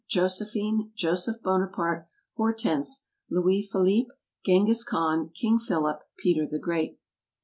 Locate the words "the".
6.47-6.57